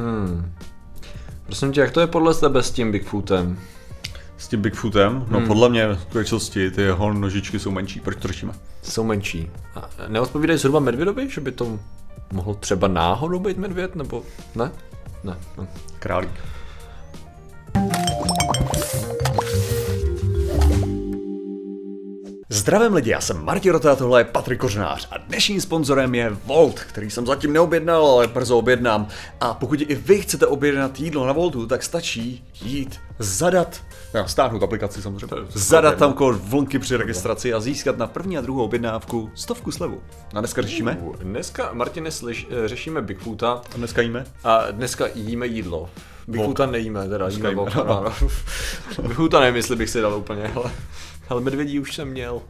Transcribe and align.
Hmm. 0.00 0.52
Prosím 1.46 1.72
tě, 1.72 1.80
jak 1.80 1.90
to 1.90 2.00
je 2.00 2.06
podle 2.06 2.34
tebe 2.34 2.62
s 2.62 2.70
tím 2.70 2.92
Bigfootem? 2.92 3.58
S 4.36 4.48
tím 4.48 4.62
Bigfootem? 4.62 5.26
No 5.30 5.38
hmm. 5.38 5.46
podle 5.46 5.68
mě 5.68 5.88
v 5.88 6.00
skutečnosti 6.00 6.70
ty 6.70 6.82
jeho 6.82 7.12
nožičky 7.12 7.58
jsou 7.58 7.70
menší, 7.70 8.00
proč 8.00 8.18
to 8.18 8.28
řešíme? 8.28 8.52
Jsou 8.82 9.04
menší. 9.04 9.50
A 9.74 9.88
neodpovídají 10.08 10.58
zhruba 10.58 10.80
medvědovi, 10.80 11.30
že 11.30 11.40
by 11.40 11.52
to 11.52 11.78
mohl 12.32 12.54
třeba 12.54 12.88
náhodou 12.88 13.38
být 13.38 13.56
medvěd, 13.56 13.96
nebo 13.96 14.22
ne? 14.54 14.70
Ne. 15.24 15.36
ne. 15.58 15.68
Králík. 15.98 16.30
Zdravím 22.52 22.94
lidi, 22.94 23.10
já 23.10 23.20
jsem 23.20 23.44
Martin 23.44 23.72
Rota 23.72 23.92
a 23.92 23.96
tohle 23.96 24.20
je 24.20 24.24
Patrik 24.24 24.60
Kořnář 24.60 25.08
a 25.10 25.18
dnešním 25.18 25.60
sponzorem 25.60 26.14
je 26.14 26.36
Volt, 26.44 26.80
který 26.80 27.10
jsem 27.10 27.26
zatím 27.26 27.52
neobjednal, 27.52 28.06
ale 28.06 28.26
brzo 28.26 28.58
objednám. 28.58 29.08
A 29.40 29.54
pokud 29.54 29.80
i 29.80 29.94
vy 29.94 30.20
chcete 30.20 30.46
objednat 30.46 31.00
jídlo 31.00 31.26
na 31.26 31.32
Voltu, 31.32 31.66
tak 31.66 31.82
stačí 31.82 32.44
jít 32.62 33.00
zadat, 33.18 33.82
já 34.14 34.26
stáhnout 34.26 34.62
aplikaci 34.62 35.02
samozřejmě, 35.02 35.46
zadat 35.48 35.96
tam 35.96 36.12
kód 36.12 36.36
vlnky 36.36 36.78
při 36.78 36.96
registraci 36.96 37.52
a 37.54 37.60
získat 37.60 37.98
na 37.98 38.06
první 38.06 38.38
a 38.38 38.40
druhou 38.40 38.64
objednávku 38.64 39.30
stovku 39.34 39.72
slevu. 39.72 40.00
A 40.34 40.40
dneska 40.40 40.62
řešíme? 40.62 40.98
Uh, 41.00 41.16
dneska, 41.16 41.70
Martine, 41.72 42.10
slyš, 42.10 42.46
eh, 42.50 42.68
řešíme 42.68 43.02
Bigfoota. 43.02 43.62
A 43.74 43.76
dneska 43.76 44.02
jíme? 44.02 44.24
A 44.44 44.70
dneska 44.70 45.06
jíme 45.14 45.46
jídlo. 45.46 45.90
Bigfoota 46.28 46.66
nejíme, 46.66 47.08
teda 47.08 47.28
jíme 47.28 47.50
jíme. 47.50 47.62
Bigfoota 49.02 49.40
nevím, 49.40 49.56
jestli 49.56 49.76
bych 49.76 49.90
si 49.90 50.00
dal 50.00 50.14
úplně, 50.14 50.52
ale, 50.54 50.70
ale 51.30 51.40
medvědí 51.40 51.80
už 51.80 51.94
jsem 51.94 52.08
měl. 52.08 52.42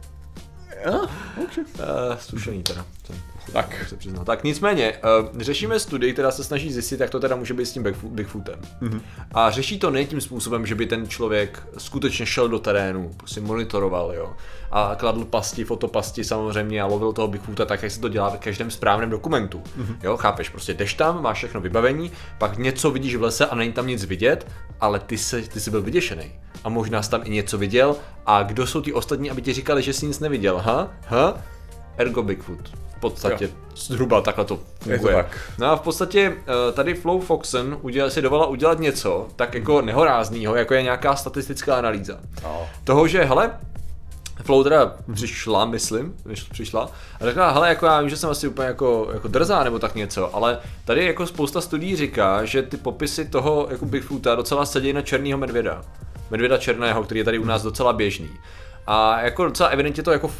Ja, 0.85 0.97
okay. 1.43 1.63
Uh, 1.63 2.15
stušený 2.17 2.63
teda. 2.63 2.85
Jsem, 3.05 3.15
Tak. 3.53 3.85
se 3.89 3.97
přiznal. 3.97 4.25
Tak 4.25 4.43
nicméně, 4.43 4.93
uh, 5.33 5.41
řešíme 5.41 5.79
studii, 5.79 6.13
která 6.13 6.31
se 6.31 6.43
snaží 6.43 6.73
zjistit, 6.73 6.99
jak 6.99 7.09
to 7.09 7.19
teda 7.19 7.35
může 7.35 7.53
být 7.53 7.65
s 7.65 7.71
tím 7.71 7.83
Bigfo- 7.83 8.09
Bigfootem. 8.09 8.59
Mm-hmm. 8.81 9.01
A 9.33 9.51
řeší 9.51 9.79
to 9.79 9.91
ne 9.91 10.05
tím 10.05 10.21
způsobem, 10.21 10.65
že 10.65 10.75
by 10.75 10.85
ten 10.85 11.07
člověk 11.07 11.63
skutečně 11.77 12.25
šel 12.25 12.49
do 12.49 12.59
terénu, 12.59 13.11
prostě 13.17 13.41
monitoroval, 13.41 14.13
jo. 14.15 14.33
A 14.71 14.95
kladl 14.95 15.25
pasti, 15.25 15.63
fotopasti 15.63 16.23
samozřejmě 16.23 16.81
a 16.81 16.85
lovil 16.85 17.13
toho 17.13 17.27
Bigfoota 17.27 17.65
tak, 17.65 17.83
jak 17.83 17.91
se 17.91 17.99
to 17.99 18.09
dělá 18.09 18.29
v 18.29 18.37
každém 18.37 18.71
správném 18.71 19.09
dokumentu. 19.09 19.63
Mm-hmm. 19.79 19.95
Jo, 20.03 20.17
chápeš, 20.17 20.49
prostě 20.49 20.73
jdeš 20.73 20.93
tam, 20.93 21.21
máš 21.23 21.37
všechno 21.37 21.61
vybavení, 21.61 22.11
pak 22.37 22.57
něco 22.57 22.91
vidíš 22.91 23.15
v 23.15 23.21
lese 23.21 23.45
a 23.45 23.55
není 23.55 23.71
tam 23.71 23.87
nic 23.87 24.05
vidět, 24.05 24.47
ale 24.81 24.99
ty, 24.99 25.17
se, 25.17 25.41
ty 25.41 25.59
jsi 25.59 25.71
byl 25.71 25.81
vyděšený. 25.81 26.31
A 26.63 26.69
možná 26.69 27.01
jsi 27.01 27.09
tam 27.09 27.21
i 27.23 27.29
něco 27.29 27.57
viděl 27.57 27.95
a 28.25 28.43
kdo 28.43 28.67
jsou 28.67 28.81
ti 28.81 28.93
ostatní, 28.93 29.31
aby 29.31 29.41
ti 29.41 29.53
říkali, 29.53 29.81
že 29.81 29.93
jsi 29.93 30.05
nic 30.05 30.19
neviděl, 30.19 30.57
ha? 30.57 30.91
Ha? 31.07 31.37
Ergo 31.97 32.23
Bigfoot. 32.23 32.71
V 33.01 33.09
podstatě 33.11 33.45
Jo. 33.45 33.51
zhruba 33.75 34.21
takhle 34.21 34.45
to 34.45 34.59
funguje. 34.79 35.15
tak. 35.15 35.39
No 35.57 35.67
a 35.67 35.75
v 35.75 35.81
podstatě 35.81 36.33
eh, 36.37 36.71
tady 36.71 36.93
Flow 36.93 37.21
Foxen 37.21 37.77
udělal, 37.81 38.09
si 38.09 38.21
dovolila 38.21 38.47
udělat 38.47 38.79
něco 38.79 39.27
tak 39.35 39.53
jako 39.53 39.81
nehoráznýho, 39.81 40.55
jako 40.55 40.73
je 40.73 40.83
nějaká 40.83 41.15
statistická 41.15 41.75
analýza. 41.75 42.17
No. 42.43 42.67
Toho, 42.83 43.07
že 43.07 43.23
hele, 43.23 43.51
Flow 44.43 44.63
teda 44.63 44.95
přišla, 45.13 45.65
myslím, 45.65 46.13
než 46.25 46.43
přišla, 46.43 46.89
a 47.21 47.25
řekla, 47.25 47.51
hele, 47.51 47.69
jako 47.69 47.85
já 47.85 47.99
vím, 48.01 48.09
že 48.09 48.17
jsem 48.17 48.29
asi 48.29 48.47
úplně 48.47 48.67
jako, 48.67 49.09
jako 49.13 49.27
drzá 49.27 49.63
nebo 49.63 49.79
tak 49.79 49.95
něco, 49.95 50.35
ale 50.35 50.57
tady 50.85 51.05
jako 51.05 51.27
spousta 51.27 51.61
studií 51.61 51.95
říká, 51.95 52.45
že 52.45 52.61
ty 52.61 52.77
popisy 52.77 53.25
toho 53.25 53.67
jako 53.71 53.85
Bigfoota 53.85 54.35
docela 54.35 54.65
sedí 54.65 54.93
na 54.93 55.01
černýho 55.01 55.37
medvěda. 55.37 55.81
Medvěda 56.29 56.57
černého, 56.57 57.03
který 57.03 57.19
je 57.19 57.23
tady 57.23 57.39
u 57.39 57.45
nás 57.45 57.63
docela 57.63 57.93
běžný. 57.93 58.29
A 58.87 59.21
jako 59.21 59.45
docela 59.45 59.69
evidentně 59.69 60.03
to 60.03 60.11
jako 60.11 60.31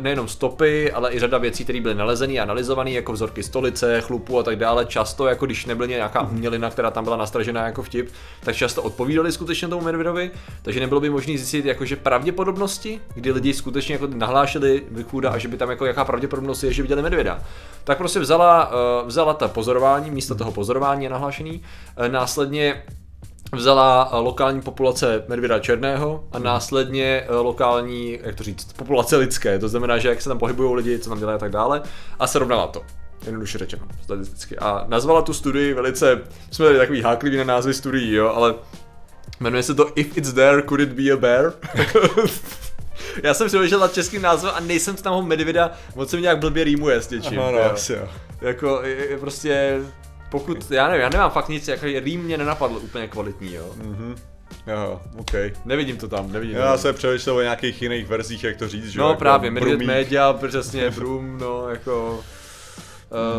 nejenom 0.00 0.28
stopy, 0.28 0.92
ale 0.92 1.14
i 1.14 1.18
řada 1.18 1.38
věcí, 1.38 1.64
které 1.64 1.80
byly 1.80 1.94
nalezené 1.94 2.38
a 2.38 2.42
analyzované, 2.42 2.90
jako 2.90 3.12
vzorky 3.12 3.42
stolice, 3.42 4.00
chlupů 4.00 4.38
a 4.38 4.42
tak 4.42 4.56
dále, 4.56 4.86
často 4.86 5.26
jako 5.26 5.46
když 5.46 5.66
nebyla 5.66 5.86
nějaká 5.86 6.22
umělina, 6.22 6.70
která 6.70 6.90
tam 6.90 7.04
byla 7.04 7.16
nastražená 7.16 7.66
jako 7.66 7.82
vtip, 7.82 8.08
tak 8.40 8.56
často 8.56 8.82
odpovídali 8.82 9.32
skutečně 9.32 9.68
tomu 9.68 9.84
medvědovi, 9.84 10.30
takže 10.62 10.80
nebylo 10.80 11.00
by 11.00 11.10
možné 11.10 11.38
zjistit 11.38 11.64
jakože 11.64 11.96
pravděpodobnosti, 11.96 13.00
kdy 13.14 13.32
lidi 13.32 13.54
skutečně 13.54 13.92
jako 13.92 14.06
nahlášeli 14.06 14.82
Bigfoota 14.90 15.30
a 15.30 15.38
že 15.38 15.48
by 15.48 15.56
tam 15.56 15.70
jako 15.70 15.86
jaká 15.86 16.04
pravděpodobnost 16.04 16.62
je, 16.62 16.72
že 16.72 16.82
viděli 16.82 17.02
medvěda. 17.02 17.42
Tak 17.84 17.98
prostě 17.98 18.20
vzala, 18.20 18.70
eh, 18.72 19.06
vzala 19.06 19.34
ta 19.34 19.48
pozorování, 19.48 20.10
místo 20.10 20.34
toho 20.34 20.52
pozorování 20.52 21.04
je 21.04 21.10
nahlášený, 21.10 21.62
eh, 21.96 22.08
následně 22.08 22.82
vzala 23.52 24.10
eh, 24.12 24.16
lokální 24.16 24.60
populace 24.60 25.24
medvěda 25.28 25.58
černého 25.58 26.24
a 26.32 26.38
následně 26.38 27.24
eh, 27.28 27.34
lokální, 27.34 28.18
jak 28.22 28.34
to 28.34 28.44
říct, 28.44 28.72
populace 28.72 29.16
lidské, 29.16 29.58
to 29.58 29.68
znamená, 29.68 29.98
že 29.98 30.08
jak 30.08 30.22
se 30.22 30.28
tam 30.28 30.38
pohybují 30.38 30.76
lidi, 30.76 30.98
co 30.98 31.10
tam 31.10 31.18
dělají 31.18 31.36
a 31.36 31.38
tak 31.38 31.50
dále, 31.50 31.82
a 32.18 32.26
srovnala 32.26 32.66
to. 32.66 32.82
Jednoduše 33.26 33.58
řečeno, 33.58 33.82
statisticky. 34.02 34.58
A 34.58 34.84
nazvala 34.88 35.22
tu 35.22 35.32
studii 35.32 35.74
velice, 35.74 36.20
jsme 36.50 36.66
tady 36.66 36.78
takový 36.78 37.02
háklivý 37.02 37.36
na 37.36 37.44
názvy 37.44 37.74
studií, 37.74 38.14
jo, 38.14 38.32
ale 38.34 38.54
jmenuje 39.40 39.62
se 39.62 39.74
to 39.74 39.88
If 39.94 40.16
It's 40.16 40.32
There, 40.32 40.62
Could 40.62 40.80
It 40.80 40.92
Be 40.92 41.12
a 41.12 41.16
Bear? 41.16 41.52
Já 43.22 43.34
jsem 43.34 43.46
přemýšlel 43.46 43.80
nad 43.80 43.94
českým 43.94 44.22
názvem 44.22 44.52
a 44.54 44.60
nejsem 44.60 44.96
z 44.96 45.02
toho 45.02 45.22
medvěda, 45.22 45.70
moc 45.94 46.10
se 46.10 46.16
mi 46.16 46.22
nějak 46.22 46.38
blbě 46.38 46.64
rýmuje 46.64 47.02
s 47.02 47.10
něčím. 47.10 47.40
Aha, 47.40 47.50
no, 47.50 47.58
jo. 47.58 47.70
asi 47.72 47.92
jo. 47.92 48.08
Jako, 48.40 48.80
je, 48.82 49.10
je 49.10 49.18
prostě, 49.18 49.80
pokud, 50.30 50.70
já 50.70 50.88
nevím, 50.88 51.02
já 51.02 51.08
nemám 51.08 51.30
fakt 51.30 51.48
nic, 51.48 51.68
jako 51.68 51.86
rým 51.86 52.20
mě 52.20 52.38
nenapadl 52.38 52.76
úplně 52.76 53.08
kvalitní, 53.08 53.54
jo. 53.54 53.72
Mhm. 53.76 54.16
Jo, 54.66 55.00
OK. 55.16 55.32
Nevidím 55.64 55.96
to 55.96 56.08
tam, 56.08 56.32
nevidím 56.32 56.56
Já 56.56 56.76
jsem 56.78 56.94
přemýšlel 56.94 57.36
o 57.36 57.42
nějakých 57.42 57.82
jiných 57.82 58.06
verzích, 58.06 58.44
jak 58.44 58.56
to 58.56 58.68
říct, 58.68 58.88
že 58.88 59.00
jo, 59.00 59.04
No 59.04 59.10
jako 59.10 59.18
právě, 59.18 59.50
brumík. 59.50 59.86
Media, 59.86 60.32
přesně, 60.32 60.90
Brum, 60.90 61.38
no 61.38 61.68
jako... 61.68 62.24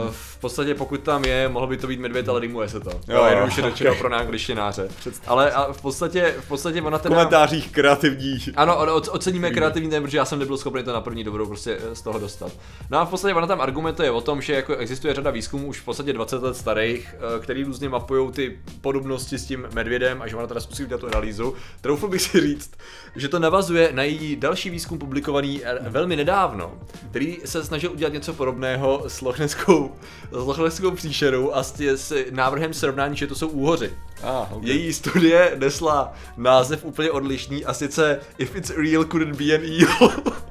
Uh, 0.06 0.14
podstatě 0.40 0.76
pokud 0.76 1.04
tam 1.04 1.26
je, 1.26 1.50
mohl 1.50 1.68
by 1.68 1.78
to 1.78 1.88
být 1.88 2.00
medvěd, 2.00 2.30
ale 2.30 2.40
rýmuje 2.40 2.70
se 2.70 2.80
to. 2.80 2.90
Jo, 2.90 3.00
jo, 3.08 3.26
jednoduše 3.26 3.62
řečeno 3.62 3.92
ok. 3.92 3.98
pro 3.98 4.10
náangličtináře. 4.10 4.88
Ale 5.28 5.52
a 5.52 5.74
v 5.74 5.82
podstatě, 5.82 6.36
v 6.40 6.48
podstatě 6.48 6.82
ona 6.82 6.98
V 6.98 7.02
teda... 7.02 7.16
komentářích 7.16 7.72
kreativní. 7.72 8.40
Ano, 8.56 8.96
oceníme 8.96 9.52
kreativní 9.52 9.90
ten, 9.90 10.04
protože 10.04 10.18
já 10.18 10.26
jsem 10.26 10.40
nebyl 10.40 10.58
schopný 10.58 10.84
to 10.84 10.94
na 10.94 11.02
první 11.02 11.24
dobrou 11.24 11.46
prostě 11.46 11.78
eh, 11.92 11.96
z 11.96 12.02
toho 12.02 12.20
dostat. 12.20 12.52
No 12.90 12.98
a 12.98 13.06
v 13.06 13.10
podstatě 13.10 13.34
ona 13.34 13.48
tam 13.48 13.62
argumentuje 13.62 14.12
o 14.12 14.22
tom, 14.22 14.42
že 14.42 14.54
jako 14.54 14.76
existuje 14.76 15.14
řada 15.14 15.32
výzkumů 15.32 15.68
už 15.68 15.80
v 15.80 15.86
podstatě 15.86 16.14
20 16.14 16.44
let 16.44 16.58
starých, 16.58 17.16
eh, 17.16 17.40
který 17.40 17.64
různě 17.64 17.90
mapují 17.90 18.32
ty 18.32 18.60
podobnosti 18.82 19.38
s 19.38 19.46
tím 19.46 19.68
medvědem 19.74 20.22
a 20.22 20.28
že 20.28 20.36
ona 20.36 20.48
teda 20.48 20.60
zkusí 20.60 20.84
udělat 20.84 21.02
tu 21.02 21.08
analýzu. 21.08 21.54
Troufl 21.82 22.08
bych 22.08 22.22
si 22.22 22.42
říct, 22.42 22.72
že 23.16 23.28
to 23.28 23.40
navazuje 23.40 23.90
na 23.94 24.04
její 24.04 24.36
další 24.36 24.70
výzkum 24.70 25.00
publikovaný 25.00 25.62
eh, 25.64 25.78
velmi 25.90 26.16
nedávno, 26.16 26.74
který 27.10 27.38
se 27.46 27.64
snažil 27.64 27.92
udělat 27.92 28.14
něco 28.14 28.34
podobného 28.34 29.04
s 29.08 29.22
lochneskou, 29.22 29.96
s 30.32 30.46
lochneskou 30.46 30.92
příšerou 30.92 31.54
a 31.54 31.64
s, 31.64 31.80
s 31.80 32.26
návrhem 32.32 32.74
srovnání, 32.74 33.16
že 33.16 33.28
to 33.28 33.36
jsou 33.36 33.48
úhoři. 33.48 33.94
Ah, 34.24 34.52
okay. 34.52 34.70
Její 34.70 34.94
studie 34.94 35.52
nesla 35.58 36.14
název 36.38 36.86
úplně 36.86 37.12
odlišný 37.12 37.66
a 37.66 37.74
sice 37.74 38.20
If 38.38 38.56
it's 38.56 38.70
real, 38.70 39.06
could 39.06 39.22
it 39.22 39.36
be 39.36 39.56
an 39.56 39.62
eel? 39.64 40.12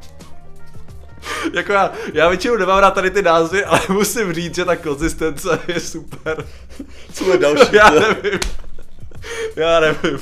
jako 1.55 1.73
já, 1.73 1.93
já 2.15 2.29
většinou 2.29 2.57
nemám 2.57 2.79
rád 2.79 2.91
tady 2.91 3.11
ty 3.11 3.23
názvy, 3.23 3.65
ale 3.65 3.81
musím 3.89 4.33
říct, 4.33 4.55
že 4.55 4.65
ta 4.65 4.77
konzistence 4.77 5.59
je 5.69 5.81
super. 5.81 6.45
Co 7.13 7.33
je 7.33 7.39
další? 7.39 7.73
já 7.77 7.91
nevím. 7.91 8.41
Já 9.57 9.81
nevím. 9.81 10.19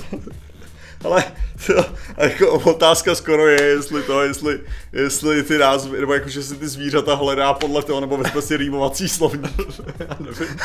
Ale 1.05 1.25
to, 1.67 1.79
a 2.17 2.25
jako 2.25 2.51
otázka 2.51 3.15
skoro 3.15 3.49
je, 3.49 3.63
jestli 3.63 4.03
to, 4.03 4.23
jestli, 4.23 4.61
jestli 4.93 5.43
ty 5.43 5.59
názvy, 5.59 6.01
nebo 6.01 6.15
jako, 6.15 6.29
že 6.29 6.43
si 6.43 6.57
ty 6.57 6.69
zvířata 6.69 7.15
hledá 7.15 7.53
podle 7.55 7.83
toho, 7.83 8.01
nebo 8.01 8.17
vezme 8.17 8.43
si 8.43 8.57
rýmovací 8.57 9.09
slovník. 9.09 9.53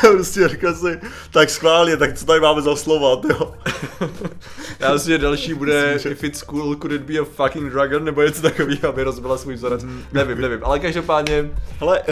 Prostě 0.00 0.48
říká 0.48 0.74
si, 0.74 1.00
tak 1.30 1.50
schválně, 1.50 1.96
tak 1.96 2.18
co 2.18 2.26
tady 2.26 2.40
máme 2.40 2.62
za 2.62 2.76
slova, 2.76 3.20
jo. 3.30 3.54
Já 4.80 4.92
myslím, 4.92 5.12
že 5.14 5.18
další 5.18 5.54
bude 5.54 5.92
Myslím, 5.92 5.98
že- 5.98 6.08
If 6.16 6.24
it's 6.24 6.42
cool, 6.42 6.76
could 6.76 6.92
it 6.92 7.02
be 7.02 7.18
a 7.18 7.24
fucking 7.24 7.72
dragon, 7.72 8.04
nebo 8.04 8.22
něco 8.22 8.42
takového, 8.42 8.88
aby 8.88 9.02
rozbila 9.02 9.38
svůj 9.38 9.54
vzorec. 9.54 9.84
Nevím, 10.12 10.40
nevím, 10.40 10.58
ale 10.62 10.78
každopádně, 10.80 11.50
Hele, 11.80 12.02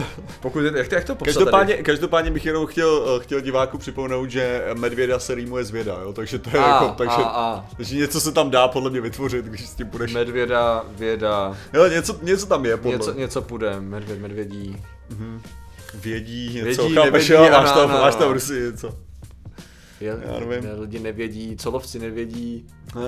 pokud, 0.40 0.60
jak, 0.60 0.88
to- 0.88 0.94
jak 0.94 1.04
to 1.04 1.14
popsat 1.14 1.34
každopádně, 1.34 1.74
tady? 1.74 1.84
každopádně 1.84 2.30
bych 2.30 2.46
jenom 2.46 2.66
chtěl, 2.66 3.20
chtěl 3.22 3.40
diváku 3.40 3.78
připomenout, 3.78 4.30
že 4.30 4.64
medvěda 4.74 5.18
se 5.18 5.34
rýmuje 5.34 5.64
z 5.64 5.70
věda, 5.70 5.98
jo, 6.02 6.12
takže 6.12 6.38
to 6.38 6.50
je 6.56 6.62
A, 6.62 6.68
jako, 6.68 6.94
takže, 6.98 7.16
a, 7.16 7.22
a. 7.22 7.64
takže 7.76 7.96
něco 7.96 8.20
se 8.20 8.32
tam 8.32 8.50
dá 8.50 8.68
podle 8.80 8.90
mě 8.90 9.00
vytvořit, 9.00 9.44
když 9.44 9.68
s 9.68 9.74
tím 9.74 9.86
budeš. 9.86 10.12
Medvěda, 10.12 10.84
věda, 10.98 11.56
Jo, 11.72 11.88
něco, 11.88 12.18
něco 12.22 12.46
tam 12.46 12.64
je, 12.66 12.76
podle 12.76 12.92
něco, 12.92 13.12
něco 13.12 13.42
půjde, 13.42 13.80
medvěd, 13.80 14.20
medvědí. 14.20 14.76
Vědí, 15.94 16.54
něco, 16.54 16.82
Vědí, 16.82 16.94
chápeš, 16.94 17.28
nevědí, 17.28 17.52
jo, 17.52 17.60
máš 17.60 17.72
tam, 17.72 17.90
máš 17.90 18.14
tam 18.14 18.30
prostě 18.30 18.52
něco. 18.54 18.94
Je, 20.00 20.18
Já 20.26 20.40
nevím. 20.40 20.64
ne, 20.64 20.74
lidi 20.74 20.98
nevědí, 20.98 21.56
co 21.56 21.70
lovci 21.70 21.98
nevědí, 21.98 22.66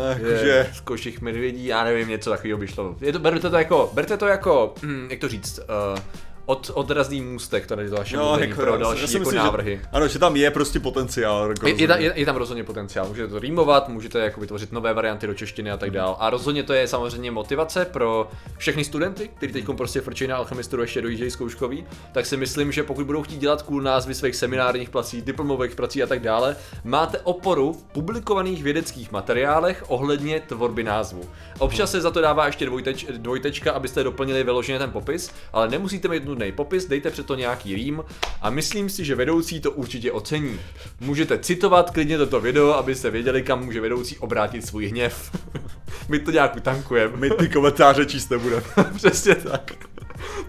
Jakože, 0.08 0.70
z 0.74 0.80
košich 0.80 1.20
medvědí, 1.20 1.66
já 1.66 1.84
nevím, 1.84 2.08
něco 2.08 2.30
takového 2.30 2.58
by 2.58 2.69
šlo. 2.69 2.96
Je 3.00 3.12
to, 3.12 3.19
berte 3.19 3.50
to 3.50 3.56
jako, 3.56 3.90
berte 3.94 4.16
to 4.16 4.26
jako, 4.26 4.74
hm, 4.82 5.06
jak 5.10 5.19
to 5.19 5.28
říct, 5.28 5.58
uh, 5.58 5.98
od, 6.47 6.71
odrazný 6.75 7.21
můstek 7.21 7.67
tady 7.67 7.91
to 7.91 7.97
vaše 7.97 8.17
No, 8.17 8.37
jako, 8.39 8.61
pro 8.61 8.73
já 8.73 8.77
další 8.79 9.06
si 9.06 9.15
jako 9.15 9.19
myslím, 9.31 9.39
návrhy. 9.44 9.77
Že, 9.83 9.89
ano, 9.93 10.09
že 10.09 10.19
tam 10.19 10.37
je 10.37 10.50
prostě 10.50 10.81
potenciál. 10.81 11.49
Jako 11.49 11.67
Je, 11.67 11.75
je, 11.75 11.89
ta- 11.89 11.94
rozhodně. 11.94 12.06
je, 12.06 12.21
je, 12.21 12.27
tam 12.27 12.37
rozhodně 12.37 12.65
potenciál, 12.65 13.09
můžete 13.09 13.29
to 13.29 13.39
rýmovat, 13.39 13.89
můžete 13.89 14.19
jako 14.19 14.41
vytvořit 14.41 14.73
nové 14.73 14.94
varianty 14.94 15.27
do 15.27 15.35
češtiny 15.35 15.71
a 15.71 15.77
tak 15.77 15.91
dále. 15.91 16.15
A 16.19 16.31
rozhodně 16.31 16.62
to 16.62 16.73
je 16.73 16.89
samozřejmě 16.89 17.31
motivace 17.31 17.85
pro 17.85 18.29
všechny 18.59 18.85
studenty, 18.85 19.31
kteří 19.35 19.53
teď 19.53 19.65
prostě 19.77 20.00
frčejí 20.00 20.29
na 20.29 20.37
alchemistu 20.37 20.81
ještě 20.81 21.03
dojíždějí 21.03 21.31
zkouškový, 21.31 21.85
tak 22.12 22.27
si 22.27 22.37
myslím, 22.37 22.73
že 22.73 22.83
pokud 22.83 23.06
budou 23.06 23.23
chtít 23.23 23.39
dělat 23.39 23.62
cool 23.62 23.83
názvy 23.83 24.15
svých 24.15 24.37
seminárních 24.37 24.91
prací, 24.91 25.23
diplomových 25.23 25.75
prací 25.75 26.03
a 26.03 26.06
tak 26.06 26.21
dále, 26.23 26.56
máte 26.85 27.19
oporu 27.19 27.73
v 27.73 27.83
publikovaných 27.83 28.62
vědeckých 28.62 29.12
materiálech 29.12 29.85
ohledně 29.89 30.41
tvorby 30.41 30.83
názvu. 30.83 31.23
Občas 31.59 31.91
se 31.91 32.00
za 32.00 32.11
to 32.11 32.21
dává 32.21 32.47
ještě 32.47 32.67
dvojteč, 32.67 33.06
dvojtečka, 33.17 33.73
abyste 33.73 34.05
doplnili 34.05 34.44
vyloženě 34.44 34.79
ten 34.79 34.91
popis, 34.91 35.31
ale 35.53 35.69
nemusíte 35.69 36.09
mít 36.09 36.25
nudný 36.32 36.52
popis, 36.52 36.87
dejte 36.87 37.11
před 37.11 37.26
to 37.26 37.34
nějaký 37.34 37.75
rým 37.75 38.05
a 38.43 38.50
myslím 38.50 38.90
si, 38.90 39.05
že 39.05 39.14
vedoucí 39.14 39.61
to 39.61 39.70
určitě 39.70 40.12
ocení. 40.12 40.61
Můžete 41.00 41.38
citovat 41.38 41.90
klidně 41.90 42.19
toto 42.19 42.40
video, 42.40 42.73
abyste 42.73 43.11
věděli, 43.11 43.43
kam 43.43 43.64
může 43.64 43.81
vedoucí 43.81 44.19
obrátit 44.19 44.67
svůj 44.67 44.87
hněv. 44.87 45.31
My 46.08 46.19
to 46.19 46.31
nějak 46.31 46.56
utankujeme. 46.56 47.17
My 47.17 47.31
ty 47.31 47.49
komentáře 47.49 48.06
číst 48.06 48.31
nebudeme. 48.31 48.62
Přesně 48.96 49.34
tak. 49.34 49.92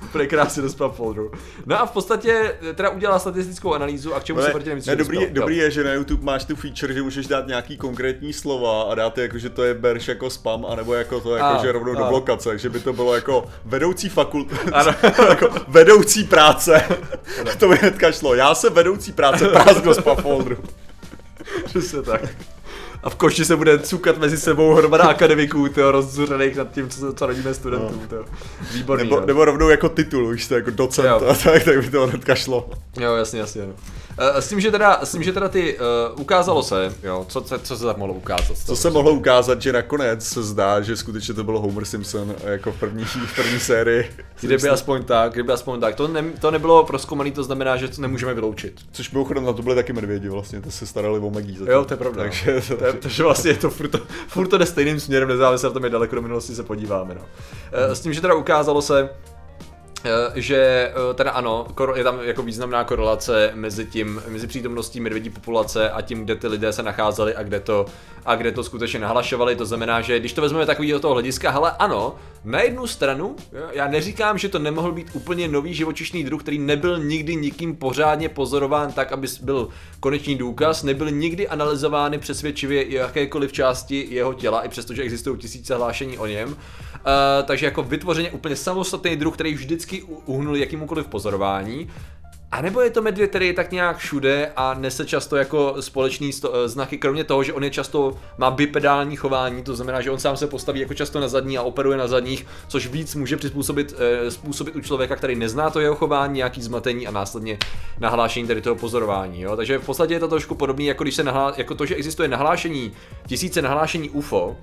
Úplně 0.04 0.28
krásně 0.28 0.62
do 0.62 0.70
spam 0.70 0.92
folderu. 0.92 1.32
No 1.66 1.82
a 1.82 1.86
v 1.86 1.92
podstatě 1.92 2.56
teda 2.76 2.90
udělala 2.90 3.20
statistickou 3.20 3.74
analýzu 3.74 4.16
a 4.16 4.20
k 4.20 4.24
čemu 4.24 4.40
se 4.40 4.46
Ne, 4.48 4.52
proti 4.52 4.70
ne, 4.88 4.96
dobrý, 4.96 5.18
dobrý 5.30 5.58
je, 5.58 5.72
že 5.72 5.84
na 5.84 5.94
YouTube 5.94 6.24
máš 6.24 6.46
tu 6.46 6.56
feature, 6.56 6.94
že 6.94 7.02
můžeš 7.02 7.28
dát 7.28 7.48
nějaký 7.48 7.78
konkrétní 7.78 8.34
slova 8.34 8.84
a 8.92 8.96
dát 8.96 9.18
je 9.18 9.22
jako, 9.22 9.38
že 9.38 9.50
to 9.50 9.64
je 9.64 9.74
berš 9.74 10.08
jako 10.08 10.30
spam, 10.30 10.66
anebo 10.66 10.94
jako 10.94 11.20
to 11.20 11.36
jako, 11.36 11.48
A, 11.48 11.62
že 11.62 11.72
rovnou 11.72 11.96
do 11.96 12.04
a. 12.04 12.10
blokace, 12.10 12.50
takže 12.50 12.70
by 12.70 12.80
to 12.80 12.94
bylo 12.94 13.16
jako 13.16 13.46
vedoucí 13.66 14.10
fakult, 14.10 14.48
jako 15.30 15.50
vedoucí 15.68 16.24
práce. 16.24 16.84
to 17.60 17.68
by 17.68 17.76
hnedka 17.76 18.12
šlo. 18.12 18.36
Já 18.36 18.56
jsem 18.56 18.74
vedoucí 18.74 19.12
práce 19.12 19.48
prázdno 19.48 19.94
spam 19.94 20.16
folderu. 20.18 20.58
Přesně 21.66 22.02
tak. 22.02 22.22
A 23.04 23.10
v 23.10 23.16
koši 23.16 23.46
se 23.46 23.56
bude 23.56 23.80
cukat 23.80 24.18
mezi 24.18 24.38
sebou 24.38 24.74
hromada 24.74 25.04
akademiků, 25.04 25.70
tyjo, 25.70 25.92
rozzuřených 25.92 26.56
nad 26.56 26.72
tím, 26.72 26.90
co, 26.90 27.14
co 27.14 27.26
radíme 27.26 27.54
studentům, 27.54 28.02
no. 28.12 28.18
Výborný, 28.74 29.04
Nebo, 29.04 29.20
no. 29.20 29.26
nebo 29.26 29.46
rovnou 29.46 29.70
jako 29.70 29.90
titul, 29.90 30.26
už 30.26 30.48
to 30.48 30.56
jako 30.56 30.72
docent 30.72 31.08
Jo. 31.08 31.22
a 31.30 31.34
tak, 31.34 31.64
tak 31.64 31.82
by 31.86 31.90
to 31.90 32.08
hnedka 32.08 32.36
šlo. 32.36 32.70
Jo, 33.00 33.16
jasně, 33.16 33.40
jasně. 33.40 33.62
No. 33.66 33.74
Eh, 34.18 34.42
S 34.42 34.50
tím, 34.50 34.60
že 34.60 34.72
teda, 34.72 35.00
s 35.04 35.12
tím, 35.12 35.24
že 35.24 35.34
teda 35.34 35.50
ty, 35.50 35.78
uh, 36.14 36.22
ukázalo 36.22 36.64
se, 36.64 36.94
jo, 37.04 37.26
co, 37.30 37.42
co, 37.42 37.60
co 37.60 37.78
se 37.78 37.86
tak 37.86 37.98
mohlo 37.98 38.14
ukázat? 38.14 38.58
Co 38.66 38.76
se 38.76 38.90
mohlo 38.90 39.12
ukázat, 39.12 39.62
že 39.62 39.74
nakonec 39.74 40.26
se 40.26 40.44
zdá, 40.44 40.82
že 40.82 40.98
skutečně 40.98 41.34
to 41.34 41.44
bylo 41.44 41.60
Homer 41.60 41.86
Simpson 41.86 42.36
jako 42.46 42.72
v 42.72 42.80
první, 42.80 43.06
v 43.06 43.36
první 43.36 43.60
sérii. 43.60 44.12
Kdyby 44.42 44.70
aspoň 44.70 45.04
tak, 45.04 45.34
kdyby 45.34 45.54
aspoň 45.54 45.80
tak. 45.80 45.96
To, 45.96 46.08
ne, 46.08 46.24
to 46.42 46.52
nebylo 46.52 46.84
proskoumaný, 46.86 47.32
to 47.32 47.44
znamená, 47.44 47.78
že 47.78 47.88
to 47.88 48.02
nemůžeme 48.02 48.34
vyloučit. 48.34 48.80
Což 48.92 49.12
mimochodem 49.12 49.46
na 49.46 49.54
to 49.54 49.62
byli 49.62 49.76
taky 49.76 49.94
medvědi 49.94 50.30
vlastně, 50.30 50.62
to 50.62 50.72
se 50.72 50.86
starali 50.86 51.20
o 51.20 51.30
magii. 51.30 51.58
zatím. 51.58 51.74
Jo, 51.74 51.86
to 51.86 51.94
je 51.94 51.98
pravda. 51.98 52.22
Takže, 52.24 52.62
to 52.78 52.86
je, 52.86 52.94
takže 52.94 53.24
vlastně 53.24 53.52
je 53.52 53.58
to 53.58 53.70
furt, 53.70 53.88
to 53.88 54.00
furt 54.28 54.48
to 54.48 54.58
jde 54.58 54.66
stejným 54.66 55.00
směrem, 55.00 55.30
nezávisle 55.30 55.70
na 55.70 55.74
tom, 55.74 55.84
jak 55.84 55.92
daleko 55.92 56.16
do 56.16 56.22
minulosti 56.22 56.56
se 56.56 56.64
podíváme. 56.64 57.16
No. 57.16 57.22
Eh, 57.72 57.96
S 57.96 58.00
tím, 58.00 58.14
že 58.14 58.22
teda 58.22 58.34
ukázalo 58.34 58.82
se, 58.82 59.10
že 60.36 60.58
eh, 60.58 61.14
teda 61.14 61.32
ano, 61.32 61.68
je 61.96 62.04
tam 62.04 62.20
jako 62.22 62.44
významná 62.44 62.84
korelace 62.84 63.52
mezi 63.54 63.86
tím, 63.86 64.24
mezi 64.28 64.48
přítomností 64.48 65.00
medvědí 65.00 65.30
populace 65.30 65.92
a 65.92 66.02
tím, 66.02 66.24
kde 66.24 66.36
ty 66.36 66.48
lidé 66.48 66.74
se 66.74 66.84
nacházeli 66.84 67.36
a 67.36 67.44
kde 67.44 67.60
to, 67.60 67.86
a 68.26 68.36
kde 68.36 68.52
to 68.52 68.64
skutečně 68.64 69.00
nahlašovali. 69.00 69.56
To 69.56 69.66
znamená, 69.66 70.02
že 70.02 70.20
když 70.20 70.34
to 70.34 70.42
vezmeme 70.42 70.66
takový 70.66 70.92
do 70.92 71.00
toho 71.00 71.14
hlediska, 71.14 71.52
hele 71.52 71.72
ano, 71.80 72.16
na 72.46 72.62
jednu 72.62 72.88
stranu, 72.88 73.36
jo, 73.54 73.68
já 73.72 73.88
neříkám, 73.88 74.38
že 74.38 74.50
to 74.50 74.60
nemohl 74.60 74.92
být 74.92 75.10
úplně 75.14 75.48
nový 75.48 75.74
živočišný 75.74 76.24
druh, 76.24 76.42
který 76.42 76.60
nebyl 76.60 77.00
nikdy 77.00 77.36
nikým 77.36 77.76
pořádně 77.76 78.30
pozorován 78.30 78.92
tak, 78.92 79.12
aby 79.12 79.28
byl 79.42 79.70
konečný 80.00 80.36
důkaz, 80.36 80.84
nebyl 80.84 81.12
nikdy 81.12 81.48
analyzovány 81.48 82.18
přesvědčivě 82.18 82.94
jakékoliv 82.94 83.54
části 83.54 84.08
jeho 84.10 84.34
těla, 84.34 84.62
i 84.62 84.70
přestože 84.70 85.02
existují 85.02 85.38
tisíce 85.38 85.76
hlášení 85.76 86.18
o 86.18 86.26
něm. 86.26 86.50
Uh, 86.50 87.46
takže 87.46 87.66
jako 87.66 87.84
vytvořeně 87.84 88.32
úplně 88.32 88.56
samostatný 88.56 89.16
druh, 89.16 89.34
který 89.34 89.54
vždycky 89.54 89.93
u- 90.02 90.22
uhnul 90.26 90.58
jakýmukoliv 90.58 91.08
pozorování. 91.08 91.90
A 92.54 92.62
nebo 92.62 92.82
je 92.82 92.90
to 92.90 93.02
medvěd, 93.02 93.30
který 93.30 93.48
je 93.48 93.54
tak 93.54 93.72
nějak 93.72 93.98
všude 93.98 94.52
a 94.56 94.74
nese 94.74 95.06
často 95.06 95.36
jako 95.36 95.76
společný 95.80 96.34
sto, 96.34 96.54
eh, 96.56 96.70
znaky, 96.70 96.98
kromě 96.98 97.24
toho, 97.24 97.44
že 97.44 97.54
on 97.54 97.64
je 97.64 97.70
často 97.70 98.18
má 98.38 98.52
bipedální 98.52 99.16
chování, 99.16 99.64
to 99.64 99.76
znamená, 99.76 100.02
že 100.02 100.12
on 100.12 100.20
sám 100.20 100.38
se 100.38 100.48
postaví 100.48 100.80
jako 100.80 100.94
často 100.94 101.20
na 101.20 101.28
zadní 101.28 101.58
a 101.58 101.62
operuje 101.62 101.98
na 101.98 102.08
zadních, 102.08 102.46
což 102.68 102.88
víc 102.88 103.16
může 103.16 103.38
přizpůsobit 103.38 103.96
eh, 103.98 104.32
způsobit 104.32 104.76
u 104.76 104.82
člověka, 104.82 105.16
který 105.16 105.36
nezná 105.36 105.70
to 105.70 105.80
jeho 105.80 105.96
chování, 105.96 106.34
nějaký 106.34 106.62
zmatení 106.62 107.08
a 107.08 107.12
následně 107.12 107.58
nahlášení 108.00 108.48
tedy 108.48 108.62
toho 108.62 108.76
pozorování. 108.76 109.42
Jo? 109.42 109.56
Takže 109.56 109.78
v 109.78 109.86
podstatě 109.86 110.14
je 110.14 110.20
to 110.20 110.28
trošku 110.28 110.56
podobné, 110.56 110.84
jako 110.84 111.04
když 111.04 111.16
se 111.16 111.24
nahlá, 111.24 111.54
jako 111.58 111.76
to, 111.76 111.86
že 111.86 111.96
existuje 111.96 112.28
nahlášení, 112.28 112.92
tisíce 113.28 113.62
nahlášení 113.62 114.10
UFO, 114.10 114.56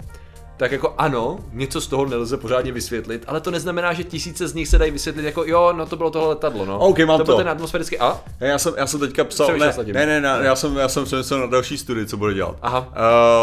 tak 0.60 0.72
jako 0.72 0.94
ano, 0.98 1.38
něco 1.52 1.80
z 1.80 1.86
toho 1.86 2.06
nelze 2.06 2.36
pořádně 2.36 2.72
vysvětlit, 2.72 3.24
ale 3.26 3.40
to 3.40 3.50
neznamená, 3.50 3.92
že 3.92 4.04
tisíce 4.04 4.48
z 4.48 4.54
nich 4.54 4.68
se 4.68 4.78
dají 4.78 4.90
vysvětlit 4.90 5.24
jako 5.24 5.44
jo, 5.46 5.72
no 5.72 5.86
to 5.86 5.96
bylo 5.96 6.10
tohle 6.10 6.28
letadlo, 6.28 6.64
no. 6.64 6.78
OK, 6.78 6.98
mám 6.98 7.18
to. 7.18 7.24
byl 7.24 7.34
to. 7.34 7.38
ten 7.38 7.48
atmosférický, 7.48 7.98
a? 7.98 8.20
Ne, 8.40 8.48
já 8.48 8.58
jsem, 8.58 8.74
já 8.76 8.86
jsem 8.86 9.00
teďka 9.00 9.24
psal, 9.24 9.58
ne, 9.58 9.72
ne, 9.92 10.06
ne, 10.06 10.20
ne, 10.20 10.38
já 10.42 10.56
jsem, 10.56 10.76
já 10.76 10.88
jsem 10.88 11.04
přemýšlel 11.04 11.40
na 11.40 11.46
další 11.46 11.78
studii, 11.78 12.06
co 12.06 12.16
bude 12.16 12.34
dělat. 12.34 12.56
Aha. 12.62 12.88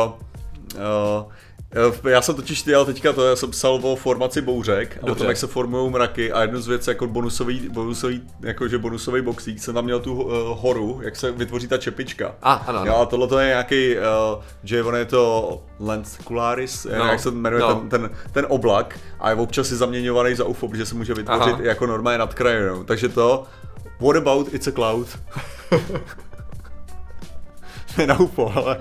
Uh, 0.05 0.11
uh, 0.75 1.31
já 2.09 2.21
jsem 2.21 2.35
totiž 2.35 2.63
dělal 2.63 2.85
teďka 2.85 3.13
to, 3.13 3.25
já 3.25 3.35
jsem 3.35 3.51
psal 3.51 3.79
o 3.81 3.95
formaci 3.95 4.41
bouřek 4.41 4.97
a 4.97 5.03
o 5.03 5.07
Dobře. 5.07 5.19
tom, 5.19 5.27
jak 5.27 5.37
se 5.37 5.47
formují 5.47 5.91
mraky 5.91 6.31
a 6.31 6.41
jednu 6.41 6.61
z 6.61 6.67
věcí 6.67 6.89
jako 6.89 7.07
bonusový, 7.07 7.69
bonusový, 7.69 8.21
jakože 8.41 8.77
bonusový 8.77 9.21
boxík, 9.21 9.59
jsem 9.59 9.73
tam 9.73 9.83
měl 9.83 9.99
tu 9.99 10.23
uh, 10.23 10.31
horu, 10.61 10.99
jak 11.03 11.15
se 11.15 11.31
vytvoří 11.31 11.67
ta 11.67 11.77
čepička. 11.77 12.35
A, 12.41 12.53
ano, 12.53 12.79
ano. 12.79 12.91
Jo, 12.91 12.97
a 12.97 13.05
tohle 13.05 13.27
to 13.27 13.39
je 13.39 13.47
nějaký, 13.47 13.95
uh, 13.95 14.01
že 14.63 14.83
on 14.83 14.95
je 14.95 15.05
to 15.05 15.61
lensicularis, 15.79 16.85
No, 16.85 16.97
no, 16.97 17.05
jak 17.05 17.19
se 17.19 17.31
jmenuje 17.31 17.61
no. 17.61 17.75
ten, 17.75 17.89
ten, 17.89 18.09
ten, 18.31 18.45
oblak 18.49 18.99
a 19.19 19.29
je 19.29 19.35
občas 19.35 19.67
si 19.67 19.75
zaměňovaný 19.75 20.35
za 20.35 20.45
UFO, 20.45 20.67
protože 20.67 20.85
se 20.85 20.95
může 20.95 21.13
vytvořit 21.13 21.53
Aha. 21.53 21.63
jako 21.63 21.85
normálně 21.85 22.17
nad 22.17 22.33
krajinou. 22.33 22.83
Takže 22.83 23.09
to, 23.09 23.43
what 24.01 24.15
about 24.15 24.53
it's 24.53 24.67
a 24.67 24.71
cloud? 24.71 25.07
ne 27.97 28.07
na 28.07 28.19
UFO, 28.19 28.51
ale 28.55 28.77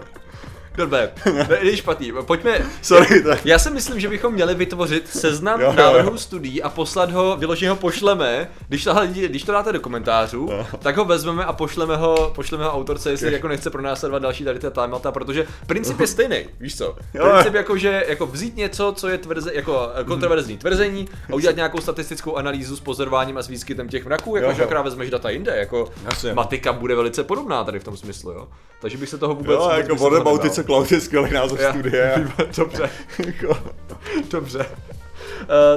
Dobře, 0.76 1.11
ne, 1.34 1.49
není 1.62 1.76
špatný. 1.76 2.12
Pojďme. 2.23 2.58
Sorry, 2.82 3.23
tak. 3.23 3.46
Já 3.46 3.58
si 3.58 3.70
myslím, 3.70 4.00
že 4.00 4.08
bychom 4.08 4.34
měli 4.34 4.55
vytvořit 4.55 5.08
seznam 5.08 5.61
Jo, 5.67 5.67
jo, 5.67 5.75
návrhů 5.76 6.11
jo. 6.11 6.19
studií 6.19 6.62
a 6.62 6.69
poslat 6.69 7.11
ho, 7.11 7.37
vyloženě 7.37 7.70
ho 7.70 7.76
pošleme. 7.76 8.50
Když 8.69 8.84
to, 8.84 8.94
když 9.12 9.43
to 9.43 9.52
dáte 9.52 9.73
do 9.73 9.81
komentářů, 9.81 10.49
Jo. 10.52 10.67
tak 10.78 10.96
ho 10.96 11.05
vezmeme 11.05 11.44
a 11.44 11.52
pošleme 11.52 11.96
ho, 11.96 12.32
pošleme 12.34 12.64
ho 12.64 12.73
autorce, 12.73 13.11
jestli 13.11 13.32
jako 13.32 13.49
nechce 13.49 13.70
pronásledovat 13.70 14.23
další 14.23 14.44
tady 14.44 14.58
ty 14.58 14.70
témata, 14.70 15.12
protože 15.12 15.46
princip 15.67 16.00
je 16.00 16.06
stejný, 16.17 16.37
víš 16.61 16.79
co? 16.79 16.96
Jo. 17.14 17.31
Princip 17.31 17.55
jako, 17.55 17.76
že 17.79 18.05
jako 18.08 18.26
vzít 18.26 18.56
něco, 18.56 18.93
co 18.96 19.08
je 19.08 19.19
tvrze, 19.19 19.50
jako 19.55 19.90
eh, 19.94 20.05
kontroverzní 20.05 20.56
tvrzení 20.58 21.08
a 21.32 21.34
udělat 21.34 21.56
nějakou 21.56 21.81
statistickou 21.81 22.37
analýzu 22.37 22.76
s 22.76 22.81
pozorováním 22.81 23.38
a 23.38 23.43
s 23.43 23.49
výskytem 23.49 23.88
těch 23.88 24.05
mraků, 24.06 24.37
jako 24.37 24.49
Jo, 24.49 24.55
že 24.55 24.62
jo. 24.62 24.67
akorát 24.67 24.82
vezmeš 24.82 25.11
data 25.11 25.31
jinde, 25.31 25.56
jako 25.56 25.88
Jasně. 26.05 26.34
matika 26.34 26.72
bude 26.72 26.94
velice 26.94 27.25
podobná 27.25 27.64
tady 27.64 27.79
v 27.79 27.84
tom 27.84 27.96
smyslu, 27.96 28.31
jo. 28.32 28.49
Takže 28.81 28.99
bych 28.99 29.08
se 29.08 29.19
toho 29.19 29.34
vůbec... 29.34 29.61
jo, 29.88 29.94
vůbec 29.94 30.44
jako 30.44 30.55
se 30.55 30.65
cloud 30.67 30.93
je 30.93 31.01
skvělý 31.01 31.32
název 31.32 31.61
Já- 31.61 31.70
studie. 31.73 32.29
Dobře, 32.56 32.91
Jako- 33.27 33.58
dobře. 34.31 34.67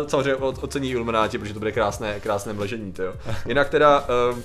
Uh, 0.02 0.08
samozřejmě 0.08 0.36
ocení 0.36 0.90
Illuminati, 0.92 1.38
protože 1.38 1.54
to 1.54 1.60
bude 1.60 1.72
krásné, 1.72 2.20
krásné 2.20 2.54
mležení, 2.54 2.92
to 2.94 3.04
jo. 3.04 3.14
Jinak 3.48 3.70
teda, 3.70 4.08
Uh, 4.32 4.40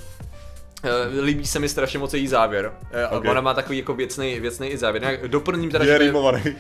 líbí 1.23 1.47
se 1.47 1.59
mi 1.59 1.69
strašně 1.69 1.99
moc 1.99 2.15
její 2.15 2.29
závěr. 2.29 2.73
Uh, 3.11 3.17
Ok. 3.19 3.25
Ona 3.31 3.41
má 3.41 3.55
takový 3.55 3.79
jako 3.79 3.95
věcný, 3.95 4.41
věcný 4.41 4.69
i 4.69 4.79
závěr. 4.79 5.19
Doplním 5.27 5.71
teda, 5.71 5.85
Je 5.85 5.99
rýmovaný. 5.99 6.43
Uh, 6.47 6.55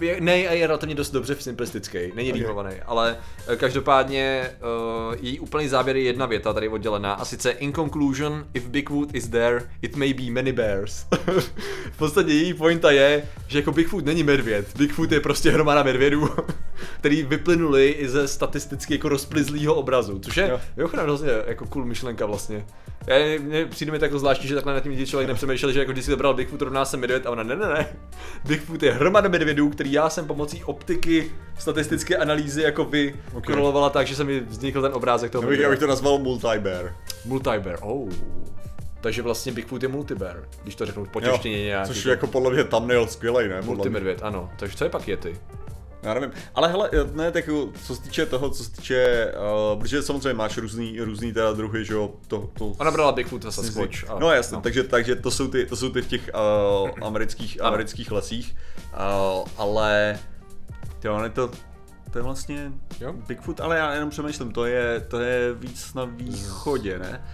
je, 0.00 0.20
ne, 0.20 0.32
a 0.32 0.52
je 0.52 0.66
relativně 0.66 0.94
dost 0.94 1.10
dobře 1.10 1.34
simplistický, 1.34 1.98
není 1.98 2.28
Ok. 2.28 2.34
okay. 2.34 2.40
rýmovaný, 2.40 2.74
ale 2.86 3.16
uh, 3.48 3.54
každopádně 3.54 4.50
uh, 5.08 5.14
její 5.20 5.40
úplný 5.40 5.68
závěr 5.68 5.96
je 5.96 6.02
jedna 6.02 6.26
věta 6.26 6.52
tady 6.52 6.68
oddělená 6.68 7.12
a 7.14 7.24
sice 7.24 7.50
in 7.50 7.72
conclusion, 7.72 8.46
if 8.54 8.66
Bigfoot 8.66 9.14
is 9.14 9.28
there, 9.28 9.60
it 9.82 9.96
may 9.96 10.12
be 10.14 10.30
many 10.30 10.52
bears. 10.52 11.06
v 11.92 11.96
podstatě 11.98 12.32
její 12.32 12.54
pointa 12.54 12.90
je, 12.90 13.22
že 13.48 13.58
jako 13.58 13.72
Bigfoot 13.72 14.04
není 14.04 14.22
medvěd, 14.22 14.66
Bigfoot 14.76 15.12
je 15.12 15.20
prostě 15.20 15.50
hromada 15.50 15.82
medvědů, 15.82 16.28
který 16.98 17.22
vyplynuli 17.22 17.88
i 17.88 18.08
ze 18.08 18.28
statisticky 18.28 18.94
jako 18.94 19.08
rozplizlýho 19.08 19.74
obrazu, 19.74 20.18
což 20.18 20.36
je 20.36 20.48
Jo. 20.48 20.60
mimochodem 20.76 21.04
hrozně 21.04 21.30
jako 21.46 21.66
cool 21.66 21.84
myšlenka 21.84 22.26
vlastně. 22.26 22.64
Já, 23.06 23.16
mně 23.38 23.66
přijde 23.66 23.92
mi 23.92 23.98
tak 23.98 24.10
jako 24.10 24.18
zvláštní, 24.18 24.48
že 24.48 24.54
takhle 24.54 24.74
nad 24.74 24.80
tím 24.80 24.92
nikdy 24.92 25.06
člověk 25.06 25.28
nepřemýšlel, 25.28 25.72
že 25.72 25.78
jako 25.78 25.92
když 25.92 26.04
si 26.04 26.10
dobral 26.10 26.34
Bigfoot 26.34 26.62
rovná 26.62 26.84
se 26.84 26.96
medvěd 26.96 27.26
a 27.26 27.30
ona 27.30 27.42
ne, 27.42 27.56
ne, 27.56 27.68
ne. 27.68 27.86
Bigfoot 28.44 28.82
je 28.82 28.92
hromada 28.92 29.28
medvědů, 29.28 29.70
který 29.70 29.92
já 29.92 30.10
jsem 30.10 30.26
pomocí 30.26 30.64
optiky, 30.64 31.30
statistické 31.58 32.16
analýzy 32.16 32.62
jako 32.62 32.84
vy 32.84 33.14
Ok. 33.34 33.44
kontrolovala 33.46 33.90
tak, 33.90 34.06
že 34.06 34.16
se 34.16 34.24
mi 34.24 34.40
vznikl 34.40 34.82
ten 34.82 34.92
obrázek 34.94 35.32
toho 35.32 35.42
Já 35.44 35.48
bych, 35.48 35.60
já 35.60 35.70
bych 35.70 35.78
to 35.78 35.86
nazval 35.86 36.18
multibear. 36.18 36.94
Multibear, 37.24 37.78
oh. 37.80 38.08
Takže 39.00 39.22
vlastně 39.22 39.52
Bigfoot 39.52 39.82
je 39.82 39.88
multibear, 39.88 40.44
když 40.62 40.74
to 40.74 40.86
řeknu 40.86 41.06
po 41.06 41.20
češtině 41.20 41.64
nějak. 41.64 41.86
což 41.86 42.04
je 42.04 42.10
jako 42.10 42.26
podle 42.26 42.52
mě 42.52 42.64
thumbnail 42.64 43.06
skvělej, 43.06 43.48
ne? 43.48 43.56
Mě. 43.56 43.66
Multimedvěd, 43.66 44.22
ano. 44.22 44.50
Takže 44.58 44.76
co 44.76 44.84
je 44.84 44.90
pak 44.90 45.08
Yeti? 45.08 45.36
Já 46.04 46.14
nevím, 46.14 46.32
ale 46.54 46.68
hele, 46.68 46.90
ne, 47.12 47.32
tak 47.32 47.44
co 47.82 47.96
se 47.96 48.02
týče 48.02 48.26
toho, 48.26 48.50
co 48.50 48.64
se 48.64 48.72
týče, 48.72 49.32
uh, 49.72 49.80
protože 49.80 50.02
samozřejmě 50.02 50.34
máš 50.34 50.58
různý, 50.58 51.00
různý 51.00 51.32
teda 51.32 51.52
druhy, 51.52 51.84
že 51.84 51.94
jo, 51.94 52.10
to, 52.28 52.50
to... 52.58 52.66
Ona 52.66 52.90
brala 52.90 53.12
Bigfoot 53.12 53.44
a 53.44 53.50
Sasquatch. 53.50 54.10
A, 54.10 54.18
No 54.18 54.30
jasně, 54.30 54.54
no. 54.54 54.60
Takže, 54.60 54.84
takže 54.84 55.16
to 55.16 55.30
jsou 55.30 55.48
ty, 55.48 55.66
to 55.66 55.76
jsou 55.76 55.90
ty 55.90 56.02
v 56.02 56.08
těch 56.08 56.30
uh, 56.82 56.90
amerických, 57.06 57.62
amerických 57.62 58.12
lesích, 58.12 58.56
uh, 58.92 59.48
ale 59.56 60.18
jo, 61.04 61.18
ne 61.18 61.30
to, 61.30 61.50
to 62.14 62.18
je 62.18 62.22
vlastně 62.22 62.72
Jo. 63.00 63.12
Bigfoot, 63.12 63.60
ale 63.60 63.76
já 63.76 63.94
jenom 63.94 64.10
přemýšlím, 64.10 64.52
to 64.52 64.64
je, 64.64 65.00
to 65.00 65.20
je 65.20 65.54
víc 65.54 65.94
na 65.94 66.04
východě, 66.04 66.98
ne? 66.98 67.24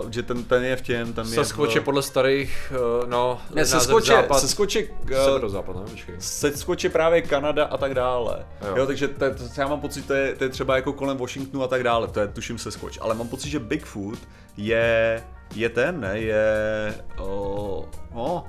Uh, 0.00 0.10
že 0.10 0.22
ten, 0.22 0.44
ten 0.44 0.64
je 0.64 0.76
v 0.76 0.80
těm, 0.80 1.12
tam 1.12 1.32
je 1.32 1.44
v... 1.44 1.80
podle 1.84 2.02
starých, 2.02 2.72
uh, 3.00 3.08
no, 3.08 3.40
Ne, 3.54 3.60
je, 3.60 3.64
západ, 3.64 4.08
je, 4.08 4.88
uh, 5.18 5.24
severozápad, 5.24 5.76
ne, 5.76 5.82
počkej. 5.90 6.14
Sasquatch 6.18 6.84
je 6.84 6.90
právě 6.90 7.22
Kanada 7.22 7.64
a 7.64 7.76
tak 7.76 7.94
dále. 7.94 8.46
Jo. 8.68 8.76
Jo, 8.76 8.86
takže 8.86 9.08
to, 9.08 9.34
to, 9.34 9.44
já 9.60 9.68
mám 9.68 9.80
pocit, 9.80 10.06
to 10.06 10.14
je, 10.14 10.34
to 10.34 10.44
je 10.44 10.50
třeba 10.50 10.76
jako 10.76 10.92
kolem 10.92 11.16
Washingtonu 11.16 11.64
a 11.64 11.68
tak 11.68 11.82
dále, 11.82 12.08
to 12.08 12.20
je 12.20 12.28
tuším 12.28 12.58
Sasquatch, 12.58 12.98
ale 13.00 13.14
mám 13.14 13.28
pocit, 13.28 13.50
že 13.50 13.58
Bigfoot 13.58 14.18
je, 14.56 15.22
je 15.54 15.68
ten, 15.68 16.00
ne, 16.00 16.18
je, 16.20 16.94
o, 17.18 17.88
o, 18.14 18.44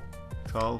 čau. 0.51 0.79